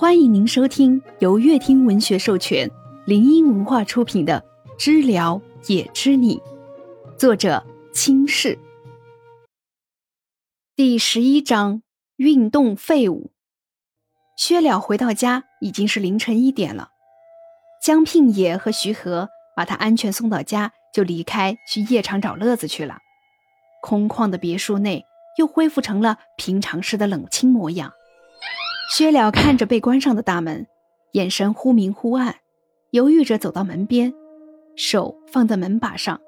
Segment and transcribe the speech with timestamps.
[0.00, 2.70] 欢迎您收听由乐听文学授权、
[3.04, 4.44] 林音文化出品的
[4.78, 6.36] 《知了也知你》，
[7.16, 8.56] 作者清世。
[10.76, 11.82] 第十一章：
[12.14, 13.32] 运动废物。
[14.36, 16.90] 薛了回到家已经是凌晨一点了。
[17.82, 22.98] 江聘也和徐和把他安全送到家，就离开去夜场找乐子去了。
[23.82, 25.04] 空旷的别墅内
[25.38, 27.92] 又恢复成了平常时的冷清模样。
[28.88, 30.66] 薛了看着被关上的大门，
[31.12, 32.36] 眼神忽明忽暗，
[32.90, 34.14] 犹豫着走到门边，
[34.76, 36.18] 手放在门把上。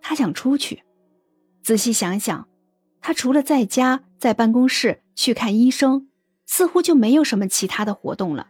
[0.00, 0.84] 他想出去，
[1.64, 2.46] 仔细想想，
[3.00, 6.08] 他除了在家、在办公室去看医生，
[6.46, 8.48] 似乎就没有什么其他的活动了。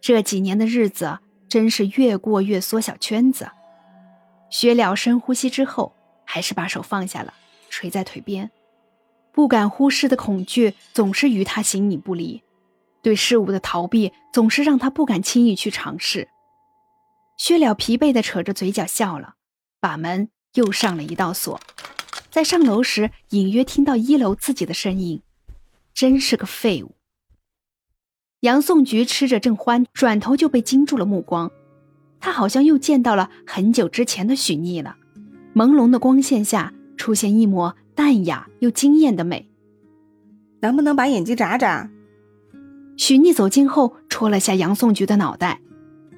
[0.00, 1.18] 这几年的日子
[1.48, 3.50] 真是越过越缩小圈子。
[4.48, 5.92] 薛了深呼吸之后，
[6.24, 7.34] 还是把手放下了，
[7.68, 8.52] 垂在腿边，
[9.32, 12.40] 不敢忽视的恐惧总是与他形影不离。
[13.02, 16.28] 对事物的逃避总是让他不敢轻易去尝试。
[17.36, 19.34] 薛了疲惫地扯着嘴角笑了，
[19.80, 21.58] 把门又上了一道锁。
[22.30, 25.22] 在上楼时，隐约听到一楼自己的声音
[25.92, 26.94] ：“真是个废物。”
[28.40, 31.50] 杨颂菊吃着正欢，转头就被惊住了目光。
[32.20, 34.96] 他好像又见到了很久之前的许逆了。
[35.54, 39.50] 朦胧的光线下，出现一抹淡雅又惊艳的美。
[40.60, 41.90] 能不能把眼睛眨眨？
[43.00, 45.58] 许逆走近后，戳了下杨颂菊的脑袋。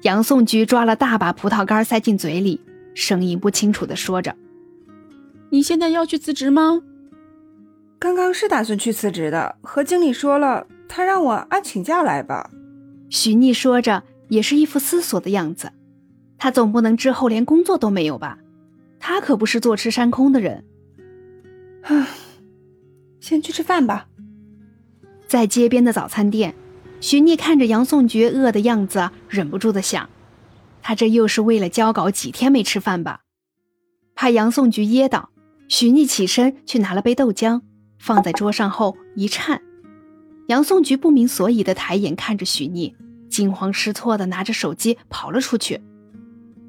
[0.01, 2.59] 杨颂菊抓了大把葡萄干塞进嘴里，
[2.93, 4.35] 声音不清楚的说着
[5.49, 6.81] ：“你现在要去辞职吗
[7.97, 12.51] ？”“刚刚是打算去辞职的，和经理说了，他让我按请假来吧。”
[13.09, 15.71] 许逆说着，也是一副思索的样子。
[16.37, 18.39] 他总不能之后连工作都没有吧？
[18.99, 20.65] 他可不是坐吃山空的人。
[21.83, 22.07] 唉，
[23.21, 24.07] 先去吃饭吧。
[25.25, 26.53] 在街边的早餐店。
[27.03, 30.09] 许逆看着杨颂菊饿的样子，忍不住的想：
[30.81, 33.23] 他这又是为了交稿几天没吃饭吧？
[34.15, 35.29] 怕杨颂菊噎到，
[35.67, 37.59] 许逆起身去拿了杯豆浆，
[37.99, 39.61] 放在桌上后一颤。
[40.47, 42.95] 杨颂菊不明所以的抬眼看着许逆，
[43.29, 45.81] 惊慌失措的拿着手机跑了出去。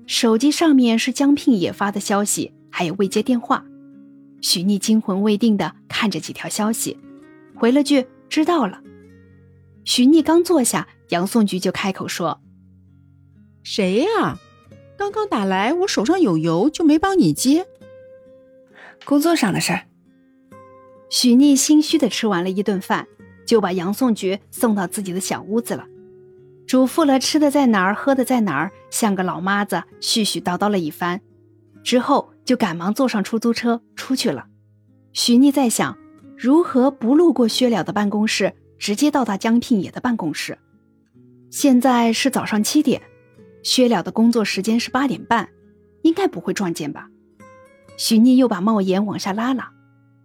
[0.08, 3.64] 手机上面是江聘也发的消息，还有未接电话。
[4.40, 6.98] 许逆惊魂未定的看着几条消息，
[7.54, 8.80] 回了句：“知道了。”
[9.84, 12.40] 许逆刚坐下，杨颂菊就开口说
[13.62, 14.38] ：“谁呀？
[14.96, 17.66] 刚刚打来，我手上有油，就没帮你接。
[19.04, 19.86] 工作上的事儿。”
[21.10, 23.06] 许逆心虚的吃完了一顿饭，
[23.46, 25.86] 就把杨颂菊送到自己的小屋子了，
[26.66, 31.20] 嘱咐了吃的在哪儿，喝的在哪儿，像个老妈子絮絮叨叨了一番，
[31.84, 34.46] 之后就赶忙坐上出租车出去了。
[35.12, 35.96] 许逆在想，
[36.36, 38.54] 如何不路过薛了的办公室。
[38.84, 40.58] 直接到达江聘野的办公室。
[41.48, 43.00] 现在是早上七点，
[43.62, 45.48] 薛了的工作时间是八点半，
[46.02, 47.08] 应该不会撞见吧？
[47.96, 49.70] 许逆又把帽檐往下拉了。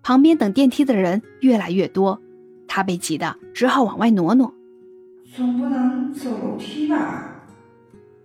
[0.03, 2.21] 旁边等电梯的人越来越多，
[2.67, 4.53] 他被挤得只好往外挪挪。
[5.33, 7.41] 总不能走楼梯吧？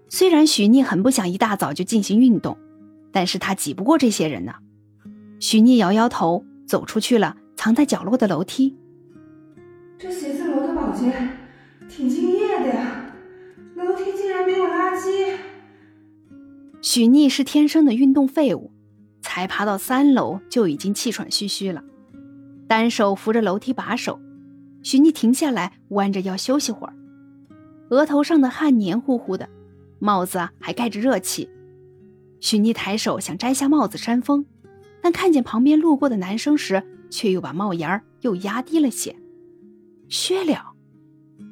[0.09, 2.59] 虽然许逆很不想一大早就进行运动，
[3.13, 4.55] 但是他挤不过这些人呢。
[5.39, 8.77] 许逆摇摇头，走出去了，藏在角落的楼梯。
[10.05, 11.11] 这写字楼的保洁
[11.89, 13.07] 挺敬业的呀，
[13.75, 15.35] 楼梯竟然没有垃圾。
[16.83, 18.71] 许逆是天生的运动废物，
[19.23, 21.83] 才爬到三楼就已经气喘吁吁了，
[22.69, 24.21] 单手扶着楼梯把手。
[24.83, 26.93] 许逆停下来，弯着腰休息会儿，
[27.89, 29.49] 额头上的汗黏糊糊的，
[30.01, 31.49] 帽子还盖着热气。
[32.41, 34.45] 许逆抬手想摘下帽子扇风，
[35.01, 39.17] 但看见旁边路过的男生时，却又把帽檐又压低了些。
[40.09, 40.73] 薛了，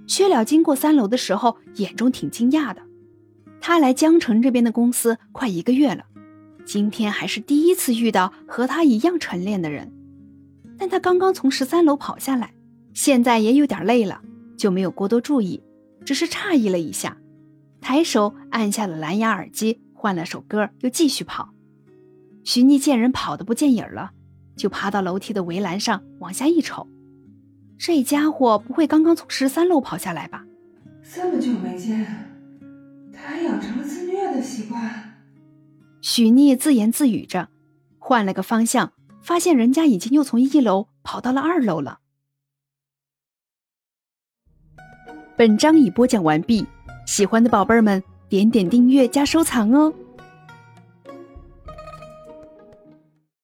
[0.06, 2.82] 薛了经过三楼的时候，眼中挺惊讶的。
[3.60, 6.04] 他来江城这边的公司快一个月了，
[6.64, 9.92] 今天还是第一次遇到和他一样晨练的人。
[10.78, 12.54] 但他刚刚从十三楼跑下来，
[12.92, 14.20] 现在也有点累了，
[14.56, 15.62] 就没有过多注意，
[16.04, 17.16] 只是诧异了一下，
[17.80, 21.50] 抬手按下了蓝牙耳机，换了首歌，又继续跑。
[22.42, 24.10] 徐逆见人跑得不见影了，
[24.56, 26.88] 就爬到楼梯的围栏上往下一瞅。
[27.84, 30.46] 这家伙不会刚刚从十三楼跑下来吧？
[31.12, 32.06] 这么久没见，
[33.12, 35.18] 他还养成了自虐的习惯。
[36.00, 37.48] 许逆自言自语着，
[37.98, 41.98] 换了个方向，发现人家已经又从一楼跑到了二楼了。
[45.36, 46.64] 本章已播讲完毕，
[47.04, 49.92] 喜欢的宝贝儿们点点订阅加收藏哦。